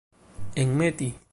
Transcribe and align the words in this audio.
enmeti 0.61 1.09